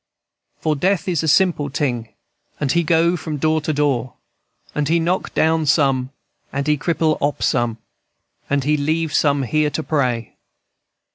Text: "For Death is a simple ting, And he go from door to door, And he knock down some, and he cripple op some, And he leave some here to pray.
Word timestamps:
"For 0.59 0.75
Death 0.75 1.07
is 1.07 1.21
a 1.21 1.27
simple 1.27 1.69
ting, 1.69 2.09
And 2.59 2.71
he 2.71 2.81
go 2.81 3.15
from 3.15 3.37
door 3.37 3.61
to 3.61 3.71
door, 3.71 4.15
And 4.73 4.87
he 4.87 4.99
knock 4.99 5.35
down 5.35 5.67
some, 5.67 6.09
and 6.51 6.65
he 6.65 6.75
cripple 6.75 7.19
op 7.21 7.43
some, 7.43 7.77
And 8.49 8.63
he 8.63 8.77
leave 8.77 9.13
some 9.13 9.43
here 9.43 9.69
to 9.69 9.83
pray. 9.83 10.37